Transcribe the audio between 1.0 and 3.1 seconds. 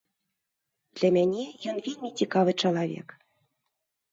мене ён вельмі цікавы чалавек.